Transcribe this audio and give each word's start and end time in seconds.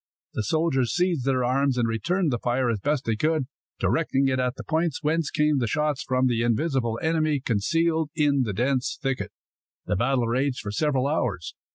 The 0.33 0.41
soldiers 0.41 0.95
seized 0.95 1.25
their 1.25 1.43
arms, 1.43 1.77
and 1.77 1.87
returned 1.87 2.31
the 2.33 2.39
fire 2.39 2.71
as 2.71 2.79
best 2.79 3.05
they 3.05 3.15
could, 3.15 3.45
directing 3.79 4.27
it 4.29 4.39
at 4.39 4.55
the 4.55 4.63
points 4.63 5.03
whence 5.03 5.29
came 5.29 5.59
the 5.59 5.67
shots 5.67 6.01
from 6.01 6.25
the 6.25 6.41
invisible 6.41 6.97
enemy, 7.03 7.39
concealed 7.39 8.09
in 8.15 8.41
the 8.41 8.51
dense 8.53 8.97
thicket. 8.99 9.31
The 9.85 9.95
battle 9.95 10.25
raged 10.27 10.61
for 10.61 10.71
several 10.71 11.05
hours. 11.05 11.53